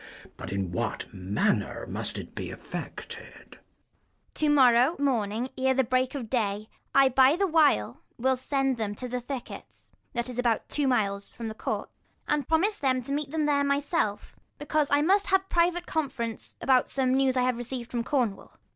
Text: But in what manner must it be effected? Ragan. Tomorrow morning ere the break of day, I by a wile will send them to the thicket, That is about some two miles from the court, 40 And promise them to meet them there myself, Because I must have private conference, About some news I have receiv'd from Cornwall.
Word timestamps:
But 0.35 0.51
in 0.51 0.71
what 0.71 1.05
manner 1.13 1.85
must 1.85 2.17
it 2.17 2.33
be 2.33 2.49
effected? 2.49 3.51
Ragan. 3.51 3.57
Tomorrow 4.33 4.95
morning 4.97 5.49
ere 5.55 5.75
the 5.75 5.83
break 5.83 6.15
of 6.15 6.27
day, 6.27 6.69
I 6.95 7.07
by 7.09 7.37
a 7.39 7.45
wile 7.45 8.01
will 8.17 8.35
send 8.35 8.77
them 8.77 8.95
to 8.95 9.07
the 9.07 9.21
thicket, 9.21 9.91
That 10.13 10.27
is 10.27 10.39
about 10.39 10.61
some 10.61 10.67
two 10.75 10.87
miles 10.87 11.29
from 11.29 11.49
the 11.49 11.53
court, 11.53 11.91
40 12.25 12.27
And 12.33 12.47
promise 12.47 12.79
them 12.79 13.03
to 13.03 13.11
meet 13.13 13.29
them 13.29 13.45
there 13.45 13.63
myself, 13.63 14.35
Because 14.57 14.89
I 14.89 15.03
must 15.03 15.27
have 15.27 15.47
private 15.49 15.85
conference, 15.85 16.55
About 16.61 16.89
some 16.89 17.13
news 17.13 17.37
I 17.37 17.43
have 17.43 17.57
receiv'd 17.57 17.91
from 17.91 18.03
Cornwall. 18.03 18.57